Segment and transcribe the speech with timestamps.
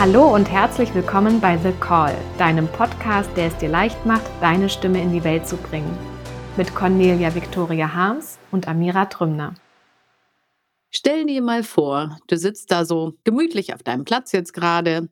[0.00, 4.70] Hallo und herzlich willkommen bei The Call, deinem Podcast, der es dir leicht macht, deine
[4.70, 5.94] Stimme in die Welt zu bringen.
[6.56, 9.56] Mit Cornelia Victoria Harms und Amira Trümner.
[10.88, 15.10] Stell dir mal vor, du sitzt da so gemütlich auf deinem Platz jetzt gerade,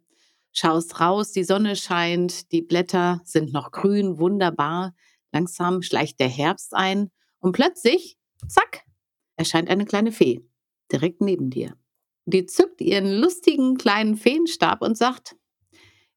[0.55, 4.95] schaust raus, die Sonne scheint, die Blätter sind noch grün, wunderbar.
[5.33, 7.11] Langsam schleicht der Herbst ein
[7.41, 8.17] und plötzlich,
[8.49, 8.85] zack,
[9.37, 10.49] erscheint eine kleine Fee
[10.91, 11.75] direkt neben dir.
[12.31, 15.35] Die zückt ihren lustigen kleinen Feenstab und sagt,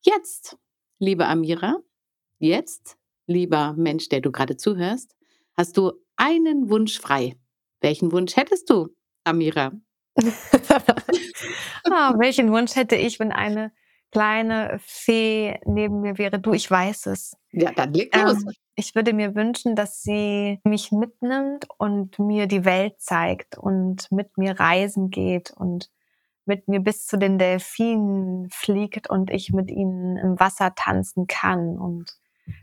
[0.02, 0.58] jetzt,
[1.00, 1.78] liebe Amira,
[2.38, 2.98] jetzt,
[3.28, 5.16] lieber Mensch, der du gerade zuhörst,
[5.56, 7.38] hast du einen Wunsch frei.
[7.80, 8.90] Welchen Wunsch hättest du,
[9.24, 9.72] Amira?
[11.90, 13.72] ah, welchen Wunsch hätte ich, wenn eine
[14.12, 16.40] kleine Fee neben mir wäre?
[16.40, 17.38] Du, ich weiß es.
[17.54, 18.44] Ja, dann leg los.
[18.44, 24.12] Ähm, ich würde mir wünschen, dass sie mich mitnimmt und mir die Welt zeigt und
[24.12, 25.90] mit mir reisen geht und
[26.46, 31.78] mit mir bis zu den Delfinen fliegt und ich mit ihnen im Wasser tanzen kann
[31.78, 32.18] und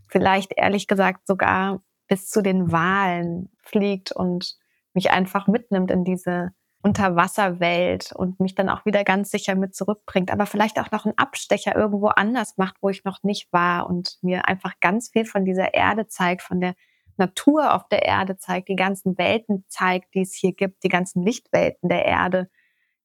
[0.09, 4.56] vielleicht ehrlich gesagt sogar bis zu den Walen fliegt und
[4.95, 6.51] mich einfach mitnimmt in diese
[6.83, 11.19] Unterwasserwelt und mich dann auch wieder ganz sicher mit zurückbringt, aber vielleicht auch noch einen
[11.19, 15.45] Abstecher irgendwo anders macht, wo ich noch nicht war und mir einfach ganz viel von
[15.45, 16.75] dieser Erde zeigt, von der
[17.17, 21.25] Natur auf der Erde zeigt, die ganzen Welten zeigt, die es hier gibt, die ganzen
[21.25, 22.49] Lichtwelten der Erde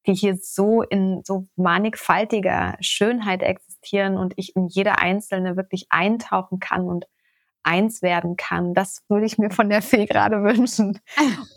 [0.05, 6.59] die hier so in so mannigfaltiger Schönheit existieren und ich in jede einzelne wirklich eintauchen
[6.59, 7.05] kann und
[7.63, 8.73] eins werden kann.
[8.73, 10.99] Das würde ich mir von der Fee gerade wünschen.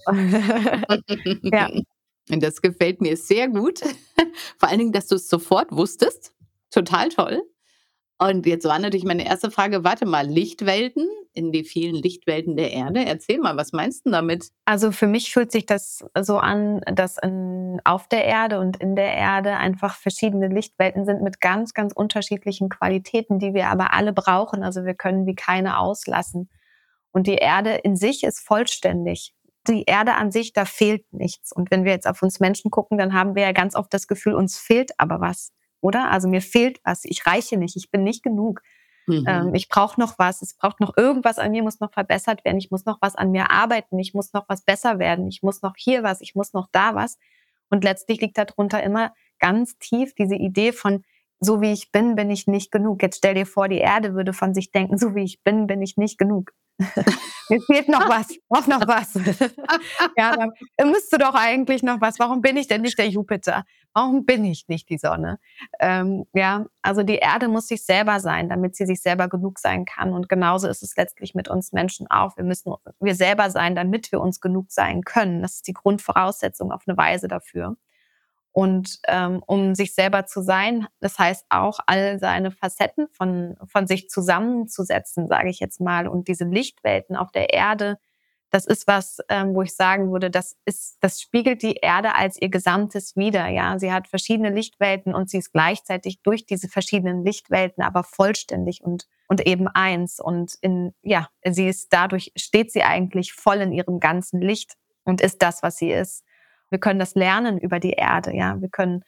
[1.42, 1.68] ja.
[2.28, 3.80] Und das gefällt mir sehr gut.
[4.58, 6.32] Vor allen Dingen, dass du es sofort wusstest.
[6.70, 7.42] Total toll.
[8.18, 12.72] Und jetzt war natürlich meine erste Frage, warte mal, Lichtwelten in die vielen Lichtwelten der
[12.72, 13.04] Erde.
[13.04, 14.48] Erzähl mal, was meinst du damit?
[14.64, 18.96] Also für mich fühlt sich das so an, dass in, auf der Erde und in
[18.96, 24.14] der Erde einfach verschiedene Lichtwelten sind mit ganz, ganz unterschiedlichen Qualitäten, die wir aber alle
[24.14, 24.62] brauchen.
[24.62, 26.48] Also wir können wie keine auslassen.
[27.12, 29.34] Und die Erde in sich ist vollständig.
[29.68, 31.52] Die Erde an sich, da fehlt nichts.
[31.52, 34.06] Und wenn wir jetzt auf uns Menschen gucken, dann haben wir ja ganz oft das
[34.06, 35.50] Gefühl, uns fehlt aber was
[35.86, 36.10] oder?
[36.10, 38.60] Also mir fehlt was, ich reiche nicht, ich bin nicht genug.
[39.06, 39.24] Mhm.
[39.28, 42.58] Ähm, ich brauche noch was, es braucht noch irgendwas an mir, muss noch verbessert werden,
[42.58, 45.62] ich muss noch was an mir arbeiten, ich muss noch was besser werden, ich muss
[45.62, 47.18] noch hier was, ich muss noch da was.
[47.70, 51.04] Und letztlich liegt darunter immer ganz tief diese Idee von,
[51.38, 53.02] so wie ich bin, bin ich nicht genug.
[53.02, 55.82] Jetzt stell dir vor, die Erde würde von sich denken, so wie ich bin, bin
[55.82, 56.52] ich nicht genug.
[57.48, 59.14] Mir fehlt noch was, braucht noch was.
[60.16, 60.36] ja,
[60.76, 62.18] dann müsste doch eigentlich noch was.
[62.18, 63.64] Warum bin ich denn nicht der Jupiter?
[63.94, 65.38] Warum bin ich nicht die Sonne?
[65.80, 69.86] Ähm, ja, also die Erde muss sich selber sein, damit sie sich selber genug sein
[69.86, 70.12] kann.
[70.12, 72.36] Und genauso ist es letztlich mit uns Menschen auch.
[72.36, 75.40] Wir müssen wir selber sein, damit wir uns genug sein können.
[75.40, 77.76] Das ist die Grundvoraussetzung auf eine Weise dafür.
[78.56, 83.86] Und ähm, um sich selber zu sein, das heißt auch all seine Facetten von, von
[83.86, 87.98] sich zusammenzusetzen, sage ich jetzt mal, und diese Lichtwelten auf der Erde,
[88.48, 92.40] das ist was, ähm, wo ich sagen würde, das ist, das spiegelt die Erde als
[92.40, 93.46] ihr Gesamtes wider.
[93.48, 98.82] Ja, sie hat verschiedene Lichtwelten und sie ist gleichzeitig durch diese verschiedenen Lichtwelten aber vollständig
[98.82, 100.18] und und eben eins.
[100.18, 105.20] Und in ja, sie ist dadurch steht sie eigentlich voll in ihrem ganzen Licht und
[105.20, 106.24] ist das, was sie ist.
[106.70, 108.60] Wir können das lernen über die Erde, ja.
[108.60, 109.02] Wir können,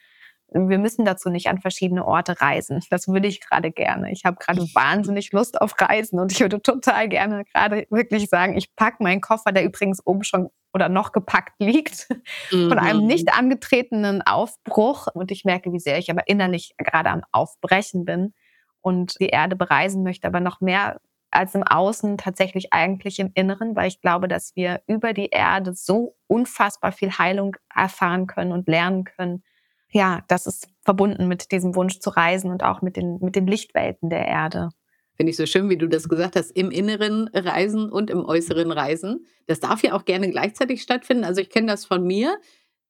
[0.53, 2.81] wir müssen dazu nicht an verschiedene Orte reisen.
[2.91, 4.11] Das würde ich gerade gerne.
[4.13, 8.57] Ich habe gerade wahnsinnig Lust auf Reisen und ich würde total gerne gerade wirklich sagen,
[8.57, 12.09] ich packe meinen Koffer, der übrigens oben schon oder noch gepackt liegt,
[12.53, 12.69] mhm.
[12.69, 13.07] von einem mhm.
[13.07, 15.09] nicht angetretenen Aufbruch.
[15.13, 18.35] Und ich merke, wie sehr ich aber innerlich gerade am Aufbrechen bin
[18.81, 23.77] und die Erde bereisen möchte, aber noch mehr als im Außen tatsächlich eigentlich im Inneren,
[23.77, 28.69] weil ich glaube, dass wir über die Erde so unfassbar viel Heilung erfahren können und
[28.69, 29.43] lernen können.
[29.91, 33.47] Ja, das ist verbunden mit diesem Wunsch zu reisen und auch mit den, mit den
[33.47, 34.71] Lichtwelten der Erde.
[35.17, 38.71] Finde ich so schön, wie du das gesagt hast, im Inneren reisen und im Äußeren
[38.71, 39.27] reisen.
[39.47, 41.25] Das darf ja auch gerne gleichzeitig stattfinden.
[41.25, 42.39] Also ich kenne das von mir.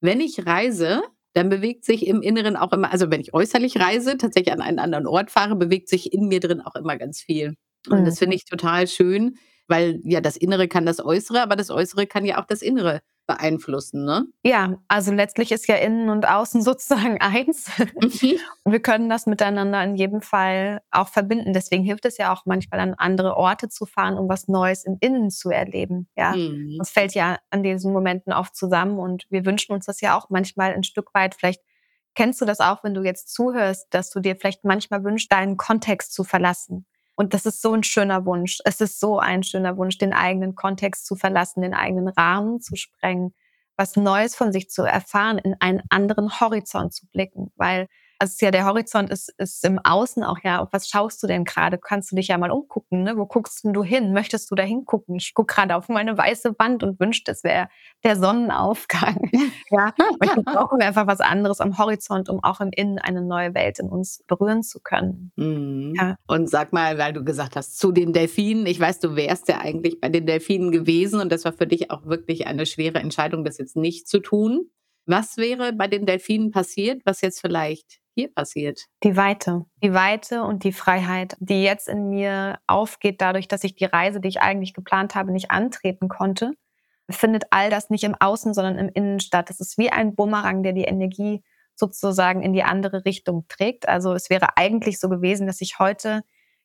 [0.00, 1.02] Wenn ich reise,
[1.32, 4.78] dann bewegt sich im Inneren auch immer, also wenn ich äußerlich reise, tatsächlich an einen
[4.78, 7.54] anderen Ort fahre, bewegt sich in mir drin auch immer ganz viel.
[7.90, 8.04] Und mhm.
[8.04, 9.36] das finde ich total schön,
[9.66, 13.02] weil ja das Innere kann das Äußere, aber das Äußere kann ja auch das Innere
[13.28, 14.26] beeinflussen, ne?
[14.42, 17.70] Ja, also letztlich ist ja innen und außen sozusagen eins.
[17.78, 18.38] Mhm.
[18.64, 21.52] Und wir können das miteinander in jedem Fall auch verbinden.
[21.52, 24.96] Deswegen hilft es ja auch manchmal an andere Orte zu fahren, um was Neues im
[25.00, 26.08] Innen zu erleben.
[26.16, 26.76] Ja, mhm.
[26.78, 30.30] das fällt ja an diesen Momenten oft zusammen und wir wünschen uns das ja auch
[30.30, 31.34] manchmal ein Stück weit.
[31.34, 31.60] Vielleicht
[32.14, 35.58] kennst du das auch, wenn du jetzt zuhörst, dass du dir vielleicht manchmal wünschst, deinen
[35.58, 36.86] Kontext zu verlassen.
[37.18, 38.60] Und das ist so ein schöner Wunsch.
[38.64, 42.76] Es ist so ein schöner Wunsch, den eigenen Kontext zu verlassen, den eigenen Rahmen zu
[42.76, 43.34] sprengen,
[43.76, 47.50] was Neues von sich zu erfahren, in einen anderen Horizont zu blicken.
[47.56, 47.88] Weil
[48.20, 51.44] Also ja der Horizont ist, ist im Außen auch ja, auf was schaust du denn
[51.44, 51.78] gerade?
[51.78, 53.16] Kannst du dich ja mal umgucken, ne?
[53.16, 54.12] Wo guckst du hin?
[54.12, 55.16] Möchtest du da hingucken?
[55.16, 57.68] Ich gucke gerade auf meine weiße Wand und wünschte, es wäre
[58.04, 59.30] der Sonnenaufgang.
[59.70, 63.54] ja, manchmal brauchen wir einfach was anderes am Horizont, um auch im Innen eine neue
[63.54, 65.32] Welt in uns berühren zu können.
[65.36, 65.94] Mhm.
[65.96, 66.16] Ja.
[66.26, 69.58] Und sag mal, weil du gesagt hast, zu den Delfinen, ich weiß, du wärst ja
[69.58, 73.44] eigentlich bei den Delfinen gewesen und das war für dich auch wirklich eine schwere Entscheidung,
[73.44, 74.70] das jetzt nicht zu tun.
[75.06, 78.86] Was wäre bei den Delfinen passiert, was jetzt vielleicht hier passiert?
[79.04, 79.64] Die Weite.
[79.80, 84.20] Die Weite und die Freiheit, die jetzt in mir aufgeht, dadurch, dass ich die Reise,
[84.20, 86.54] die ich eigentlich geplant habe, nicht antreten konnte,
[87.08, 89.50] findet all das nicht im Außen, sondern im Innen statt.
[89.50, 91.44] Es ist wie ein Bumerang, der die Energie
[91.76, 93.88] sozusagen in die andere Richtung trägt.
[93.88, 96.24] Also es wäre eigentlich so gewesen, dass ich heute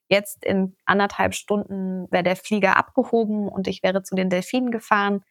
[0.09, 5.23] jetzt in anderthalb Stunden wäre der Flieger abgehoben und ich wäre zu den Delfinen gefahren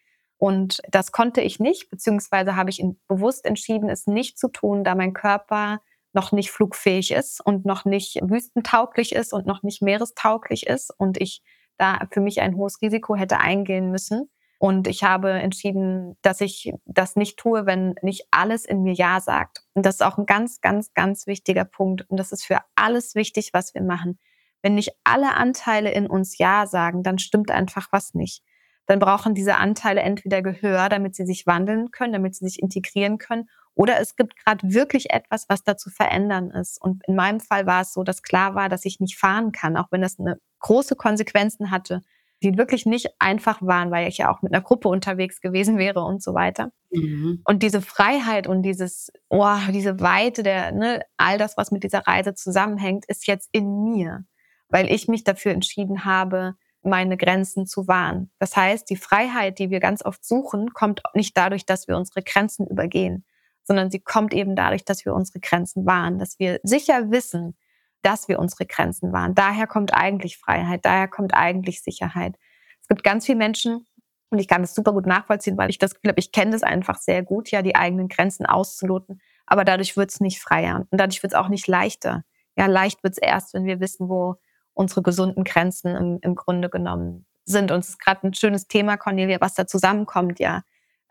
[0.43, 4.97] und das konnte ich nicht, beziehungsweise habe ich bewusst entschieden, es nicht zu tun, da
[4.97, 5.81] mein Körper
[6.13, 11.21] noch nicht flugfähig ist und noch nicht wüstentauglich ist und noch nicht meerestauglich ist und
[11.21, 11.43] ich
[11.79, 14.31] da für mich ein hohes Risiko hätte eingehen müssen.
[14.59, 19.21] Und ich habe entschieden, dass ich das nicht tue, wenn nicht alles in mir Ja
[19.21, 19.65] sagt.
[19.75, 22.09] Und das ist auch ein ganz, ganz, ganz wichtiger Punkt.
[22.09, 24.21] Und das ist für alles wichtig, was wir machen.
[24.63, 28.45] Wenn nicht alle Anteile in uns Ja sagen, dann stimmt einfach was nicht
[28.87, 33.19] dann brauchen diese Anteile entweder Gehör, damit sie sich wandeln können, damit sie sich integrieren
[33.19, 36.81] können, oder es gibt gerade wirklich etwas, was da zu verändern ist.
[36.81, 39.77] Und in meinem Fall war es so, dass klar war, dass ich nicht fahren kann,
[39.77, 42.03] auch wenn das eine große Konsequenzen hatte,
[42.43, 46.01] die wirklich nicht einfach waren, weil ich ja auch mit einer Gruppe unterwegs gewesen wäre
[46.03, 46.73] und so weiter.
[46.91, 47.41] Mhm.
[47.45, 52.01] Und diese Freiheit und dieses, oh, diese Weite, der, ne, all das, was mit dieser
[52.01, 54.25] Reise zusammenhängt, ist jetzt in mir,
[54.69, 58.31] weil ich mich dafür entschieden habe, meine Grenzen zu wahren.
[58.41, 62.23] Das heißt, die Freiheit, die wir ganz oft suchen, kommt nicht dadurch, dass wir unsere
[62.23, 63.25] Grenzen übergehen,
[63.65, 67.57] sondern sie kommt eben dadurch, dass wir unsere Grenzen wahren, dass wir sicher wissen,
[68.03, 69.35] dass wir unsere Grenzen wahren.
[69.35, 72.37] Daher kommt eigentlich Freiheit, daher kommt eigentlich Sicherheit.
[72.81, 73.87] Es gibt ganz viele Menschen,
[74.31, 76.63] und ich kann das super gut nachvollziehen, weil ich das Gefühl habe, ich kenne das
[76.63, 79.21] einfach sehr gut, ja, die eigenen Grenzen auszuloten.
[79.45, 82.25] Aber dadurch wird es nicht freier und dadurch wird es auch nicht leichter.
[82.57, 84.37] Ja, leicht wird es erst, wenn wir wissen, wo,
[84.75, 87.71] unsere gesunden Grenzen im, im Grunde genommen sind.
[87.71, 90.63] Und es ist gerade ein schönes Thema, Cornelia, was da zusammenkommt, ja.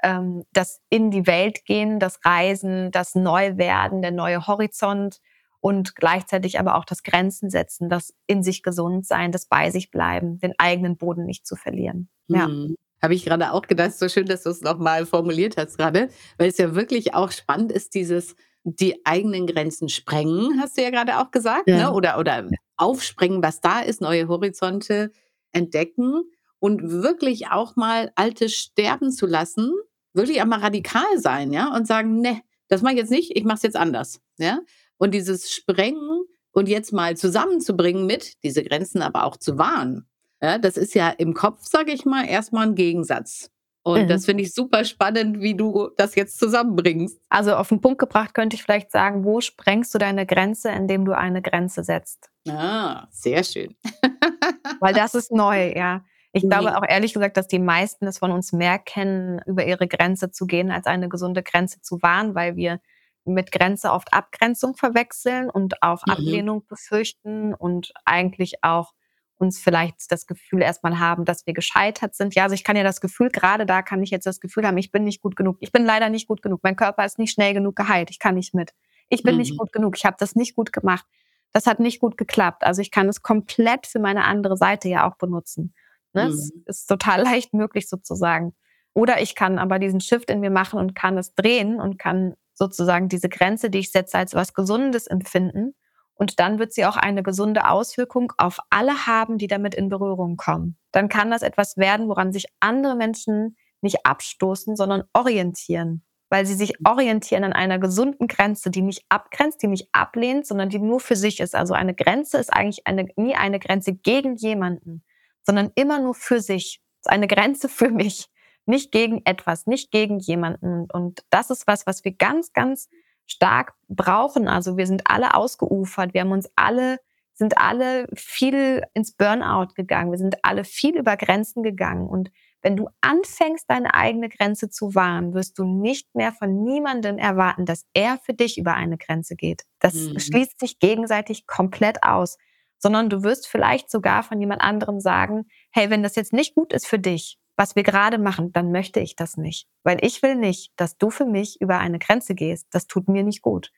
[0.03, 5.19] Ähm, das in die Welt gehen, das Reisen, das Neuwerden, der neue Horizont
[5.59, 9.91] und gleichzeitig aber auch das Grenzen setzen, das in sich gesund sein, das bei sich
[9.91, 12.09] bleiben, den eigenen Boden nicht zu verlieren.
[12.27, 12.47] Ja.
[12.47, 12.75] Mhm.
[13.01, 16.49] Habe ich gerade auch gedacht, so schön, dass du es nochmal formuliert hast gerade, weil
[16.49, 21.19] es ja wirklich auch spannend ist, dieses die eigenen Grenzen sprengen, hast du ja gerade
[21.19, 21.77] auch gesagt, ja.
[21.77, 21.93] ne?
[21.93, 22.47] oder, oder
[22.77, 25.11] aufsprengen, was da ist, neue Horizonte
[25.51, 26.21] entdecken
[26.59, 29.73] und wirklich auch mal Altes sterben zu lassen,
[30.13, 33.57] wirklich einmal radikal sein, ja, und sagen, ne, das mache ich jetzt nicht, ich mache
[33.57, 34.59] es jetzt anders, ja.
[34.97, 40.07] Und dieses Sprengen und jetzt mal zusammenzubringen mit, diese Grenzen aber auch zu wahren,
[40.41, 43.51] ja, das ist ja im Kopf, sage ich mal, erstmal ein Gegensatz.
[43.83, 44.07] Und mhm.
[44.07, 47.19] das finde ich super spannend, wie du das jetzt zusammenbringst.
[47.29, 51.05] Also auf den Punkt gebracht könnte ich vielleicht sagen, wo sprengst du deine Grenze, indem
[51.05, 52.29] du eine Grenze setzt?
[52.47, 53.75] Ah, sehr schön.
[54.79, 56.03] Weil das ist neu, ja.
[56.33, 56.75] Ich glaube mhm.
[56.75, 60.45] auch ehrlich gesagt, dass die meisten es von uns mehr kennen, über ihre Grenze zu
[60.45, 62.79] gehen, als eine gesunde Grenze zu wahren, weil wir
[63.25, 66.13] mit Grenze oft Abgrenzung verwechseln und auch mhm.
[66.13, 68.93] Ablehnung befürchten und eigentlich auch
[69.37, 72.35] uns vielleicht das Gefühl erstmal haben, dass wir gescheitert sind.
[72.35, 74.77] Ja, also ich kann ja das Gefühl, gerade da kann ich jetzt das Gefühl haben,
[74.77, 75.57] ich bin nicht gut genug.
[75.59, 76.61] Ich bin leider nicht gut genug.
[76.63, 78.11] Mein Körper ist nicht schnell genug geheilt.
[78.11, 78.73] Ich kann nicht mit.
[79.09, 79.41] Ich bin mhm.
[79.41, 79.97] nicht gut genug.
[79.97, 81.05] Ich habe das nicht gut gemacht.
[81.51, 82.63] Das hat nicht gut geklappt.
[82.63, 85.73] Also ich kann es komplett für meine andere Seite ja auch benutzen.
[86.13, 86.25] Ne?
[86.25, 86.29] Mhm.
[86.29, 88.53] Es ist total leicht möglich sozusagen.
[88.93, 92.35] Oder ich kann aber diesen Shift in mir machen und kann es drehen und kann
[92.53, 95.73] sozusagen diese Grenze, die ich setze, als was Gesundes empfinden
[96.21, 100.37] und dann wird sie auch eine gesunde Auswirkung auf alle haben, die damit in Berührung
[100.37, 100.77] kommen.
[100.91, 106.03] Dann kann das etwas werden, woran sich andere Menschen nicht abstoßen, sondern orientieren.
[106.29, 110.69] Weil sie sich orientieren an einer gesunden Grenze, die nicht abgrenzt, die nicht ablehnt, sondern
[110.69, 111.55] die nur für sich ist.
[111.55, 115.03] Also eine Grenze ist eigentlich eine, nie eine Grenze gegen jemanden,
[115.43, 116.81] sondern immer nur für sich.
[117.01, 118.27] Es ist eine Grenze für mich,
[118.65, 120.87] nicht gegen etwas, nicht gegen jemanden.
[120.91, 122.89] Und das ist was, was wir ganz, ganz
[123.25, 124.47] stark brauchen.
[124.47, 126.99] Also wir sind alle ausgeufert, wir haben uns alle,
[127.33, 132.07] sind alle viel ins Burnout gegangen, wir sind alle viel über Grenzen gegangen.
[132.07, 132.31] Und
[132.61, 137.65] wenn du anfängst, deine eigene Grenze zu wahren, wirst du nicht mehr von niemandem erwarten,
[137.65, 139.63] dass er für dich über eine Grenze geht.
[139.79, 140.19] Das mhm.
[140.19, 142.37] schließt sich gegenseitig komplett aus,
[142.81, 146.73] sondern du wirst vielleicht sogar von jemand anderem sagen, hey, wenn das jetzt nicht gut
[146.73, 149.67] ist für dich, was wir gerade machen, dann möchte ich das nicht.
[149.83, 152.67] Weil ich will nicht, dass du für mich über eine Grenze gehst.
[152.71, 153.71] Das tut mir nicht gut.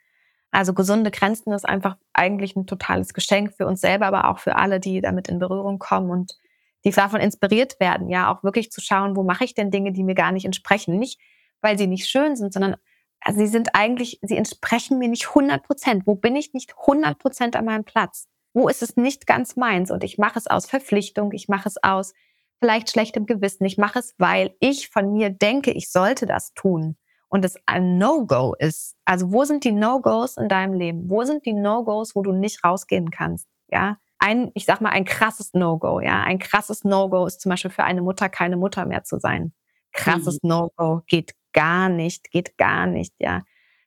[0.52, 4.56] Also gesunde Grenzen ist einfach eigentlich ein totales Geschenk für uns selber, aber auch für
[4.56, 6.38] alle, die damit in Berührung kommen und
[6.86, 10.04] die davon inspiriert werden, ja, auch wirklich zu schauen, wo mache ich denn Dinge, die
[10.04, 11.00] mir gar nicht entsprechen.
[11.00, 11.20] Nicht,
[11.62, 12.76] weil sie nicht schön sind, sondern
[13.20, 16.06] also sie sind eigentlich, sie entsprechen mir nicht 100 Prozent.
[16.06, 18.28] Wo bin ich nicht 100 Prozent an meinem Platz?
[18.54, 19.92] Wo ist es nicht ganz meins?
[19.92, 22.14] Und ich mache es aus Verpflichtung, ich mache es aus
[22.60, 26.96] vielleicht schlechtem Gewissen, ich mache es, weil ich von mir denke, ich sollte das tun
[27.28, 28.96] und es ein No-Go ist.
[29.06, 31.10] Also wo sind die No-Gos in deinem Leben?
[31.10, 33.48] Wo sind die No-Gos, wo du nicht rausgehen kannst?
[33.70, 36.00] Ja, ein, ich sag mal, ein krasses No-Go.
[36.00, 39.52] Ja, ein krasses No-Go ist zum Beispiel für eine Mutter keine Mutter mehr zu sein.
[39.92, 40.50] Krasses mhm.
[40.50, 43.14] No-Go geht gar nicht, geht gar nicht.
[43.18, 43.42] Ja,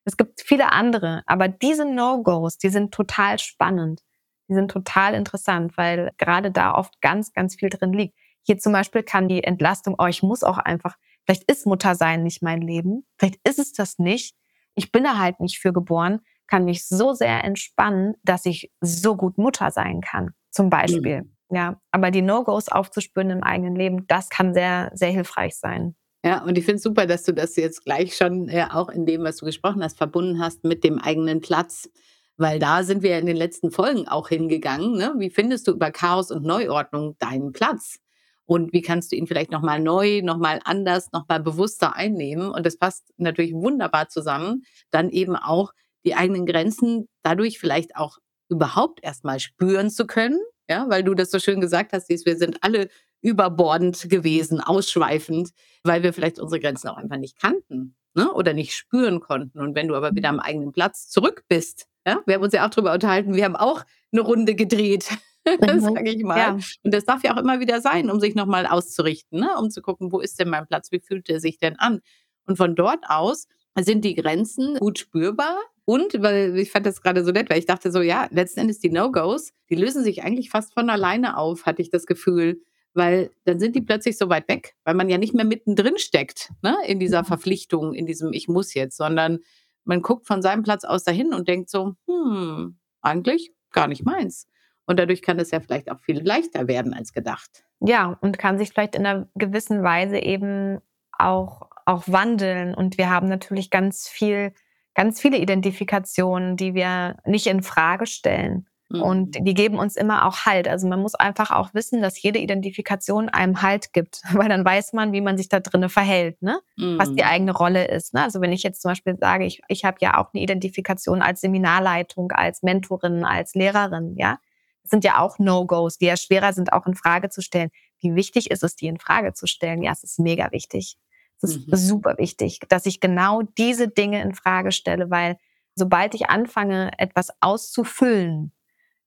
[0.04, 4.02] es gibt viele andere, aber diese No-Gos, die sind total spannend.
[4.48, 8.16] Die sind total interessant, weil gerade da oft ganz, ganz viel drin liegt.
[8.42, 12.42] Hier zum Beispiel kann die Entlastung, oh, ich muss auch einfach, vielleicht ist Muttersein nicht
[12.42, 14.36] mein Leben, vielleicht ist es das nicht.
[14.74, 19.16] Ich bin da halt nicht für geboren, kann mich so sehr entspannen, dass ich so
[19.16, 21.22] gut Mutter sein kann, zum Beispiel.
[21.22, 21.36] Mhm.
[21.50, 25.96] Ja, aber die No-Gos aufzuspüren im eigenen Leben, das kann sehr, sehr hilfreich sein.
[26.24, 29.06] Ja, und ich finde es super, dass du das jetzt gleich schon äh, auch in
[29.06, 31.88] dem, was du gesprochen hast, verbunden hast mit dem eigenen Platz.
[32.36, 34.92] Weil da sind wir in den letzten Folgen auch hingegangen.
[34.92, 35.14] Ne?
[35.18, 37.98] Wie findest du über Chaos und Neuordnung deinen Platz?
[38.44, 42.50] Und wie kannst du ihn vielleicht nochmal neu, nochmal anders, nochmal bewusster einnehmen?
[42.50, 44.64] Und das passt natürlich wunderbar zusammen.
[44.90, 45.72] Dann eben auch
[46.04, 50.38] die eigenen Grenzen dadurch vielleicht auch überhaupt erstmal spüren zu können.
[50.68, 52.88] Ja, weil du das so schön gesagt hast, wir sind alle
[53.20, 55.50] überbordend gewesen, ausschweifend,
[55.84, 58.32] weil wir vielleicht unsere Grenzen auch einfach nicht kannten ne?
[58.32, 59.60] oder nicht spüren konnten.
[59.60, 62.64] Und wenn du aber wieder am eigenen Platz zurück bist, ja, wir haben uns ja
[62.64, 65.10] auch darüber unterhalten, wir haben auch eine Runde gedreht,
[65.60, 65.80] mhm.
[65.80, 66.38] sage ich mal.
[66.38, 66.58] Ja.
[66.82, 69.50] Und das darf ja auch immer wieder sein, um sich nochmal auszurichten, ne?
[69.58, 72.00] um zu gucken, wo ist denn mein Platz, wie fühlt er sich denn an?
[72.46, 73.48] Und von dort aus
[73.78, 75.56] sind die Grenzen gut spürbar.
[75.84, 78.80] Und, weil ich fand das gerade so nett, weil ich dachte so, ja, letzten Endes
[78.80, 82.60] die No-Gos, die lösen sich eigentlich fast von alleine auf, hatte ich das Gefühl
[82.96, 86.50] weil dann sind die plötzlich so weit weg, weil man ja nicht mehr mittendrin steckt,
[86.62, 87.26] ne, in dieser mhm.
[87.26, 89.40] Verpflichtung, in diesem Ich muss jetzt, sondern
[89.86, 94.48] man guckt von seinem Platz aus dahin und denkt so, hm, eigentlich gar nicht meins.
[94.84, 97.64] Und dadurch kann es ja vielleicht auch viel leichter werden als gedacht.
[97.80, 100.80] Ja, und kann sich vielleicht in einer gewissen Weise eben
[101.12, 102.74] auch, auch wandeln.
[102.74, 104.52] Und wir haben natürlich ganz viel,
[104.94, 108.68] ganz viele Identifikationen, die wir nicht in Frage stellen.
[108.88, 109.44] Und mhm.
[109.44, 110.68] die geben uns immer auch Halt.
[110.68, 114.92] Also man muss einfach auch wissen, dass jede Identifikation einem Halt gibt, weil dann weiß
[114.92, 116.60] man, wie man sich da drinnen verhält, ne?
[116.76, 116.98] Mhm.
[116.98, 117.28] was die mhm.
[117.28, 118.14] eigene Rolle ist.
[118.14, 118.22] Ne?
[118.22, 121.40] Also wenn ich jetzt zum Beispiel sage, ich, ich habe ja auch eine Identifikation als
[121.40, 124.38] Seminarleitung, als Mentorin, als Lehrerin, ja,
[124.82, 127.70] das sind ja auch No-Gos, die ja schwerer sind, auch in Frage zu stellen.
[128.00, 129.82] Wie wichtig ist es, die in Frage zu stellen?
[129.82, 130.96] Ja, es ist mega wichtig.
[131.42, 131.76] Es ist mhm.
[131.76, 135.38] super wichtig, dass ich genau diese Dinge in Frage stelle, weil
[135.74, 138.52] sobald ich anfange, etwas auszufüllen,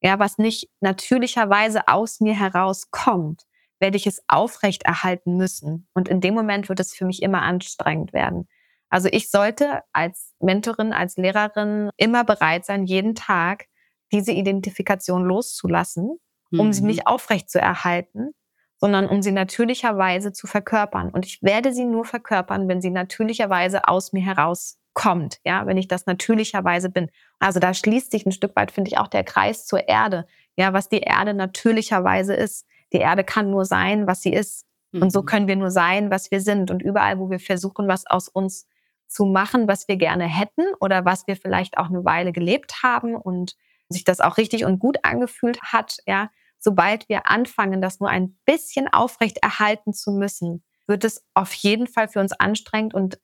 [0.01, 3.43] ja, was nicht natürlicherweise aus mir herauskommt,
[3.79, 5.87] werde ich es aufrechterhalten müssen.
[5.93, 8.47] Und in dem Moment wird es für mich immer anstrengend werden.
[8.89, 13.65] Also ich sollte als Mentorin, als Lehrerin immer bereit sein, jeden Tag
[14.11, 16.17] diese Identifikation loszulassen,
[16.51, 16.73] um mhm.
[16.73, 18.31] sie nicht aufrecht zu erhalten,
[18.77, 21.11] sondern um sie natürlicherweise zu verkörpern.
[21.11, 25.77] Und ich werde sie nur verkörpern, wenn sie natürlicherweise aus mir heraus kommt, ja, wenn
[25.77, 27.09] ich das natürlicherweise bin.
[27.39, 30.27] Also da schließt sich ein Stück weit, finde ich, auch der Kreis zur Erde,
[30.57, 32.65] ja, was die Erde natürlicherweise ist.
[32.91, 34.65] Die Erde kann nur sein, was sie ist.
[34.91, 35.03] Mhm.
[35.03, 35.25] Und so mhm.
[35.25, 36.69] können wir nur sein, was wir sind.
[36.69, 38.67] Und überall, wo wir versuchen, was aus uns
[39.07, 43.15] zu machen, was wir gerne hätten oder was wir vielleicht auch eine Weile gelebt haben
[43.15, 43.55] und
[43.87, 46.29] sich das auch richtig und gut angefühlt hat, ja,
[46.59, 51.87] sobald wir anfangen, das nur ein bisschen aufrecht erhalten zu müssen, wird es auf jeden
[51.87, 53.17] Fall für uns anstrengend und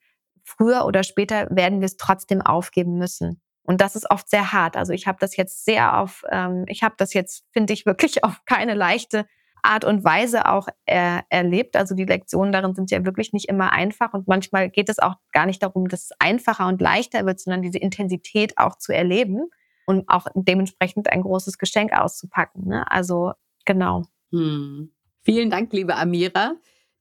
[0.45, 3.41] früher oder später werden wir es trotzdem aufgeben müssen.
[3.63, 4.77] Und das ist oft sehr hart.
[4.77, 8.23] Also ich habe das jetzt sehr auf, ähm, ich habe das jetzt, finde ich, wirklich
[8.23, 9.25] auf keine leichte
[9.63, 11.75] Art und Weise auch er, erlebt.
[11.75, 15.15] Also die Lektionen darin sind ja wirklich nicht immer einfach und manchmal geht es auch
[15.31, 19.49] gar nicht darum, dass es einfacher und leichter wird, sondern diese Intensität auch zu erleben
[19.87, 22.67] und auch dementsprechend ein großes Geschenk auszupacken.
[22.67, 22.89] Ne?
[22.91, 23.33] Also
[23.65, 24.03] genau.
[24.31, 24.91] Hm.
[25.23, 26.53] Vielen Dank, liebe Amira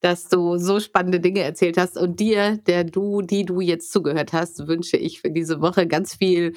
[0.04, 1.96] dass du so spannende Dinge erzählt hast.
[1.96, 6.14] Und dir, der du, die du jetzt zugehört hast, wünsche ich für diese Woche ganz
[6.14, 6.52] viel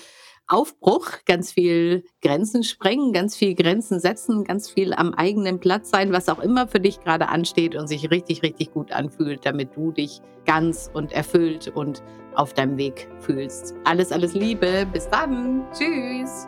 [0.48, 6.12] Aufbruch, ganz viel Grenzen sprengen, ganz viel Grenzen setzen, ganz viel am eigenen Platz sein,
[6.12, 9.92] was auch immer für dich gerade ansteht und sich richtig, richtig gut anfühlt, damit du
[9.92, 12.04] dich ganz und erfüllt und
[12.36, 13.76] auf deinem Weg fühlst.
[13.86, 14.86] Alles, alles Liebe.
[14.92, 15.66] Bis dann.
[15.74, 16.48] Tschüss.